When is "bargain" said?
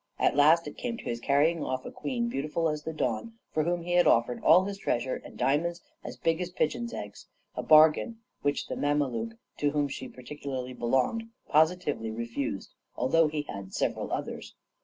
7.61-8.17